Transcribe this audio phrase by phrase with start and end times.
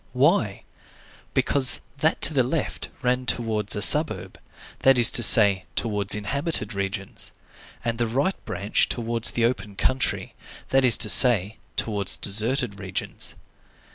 [0.13, 0.63] Why?
[1.35, 4.39] Because that to the left ran towards a suburb,
[4.79, 7.31] that is to say, towards inhabited regions,
[7.85, 10.33] and the right branch towards the open country,
[10.69, 13.35] that is to say, towards deserted regions.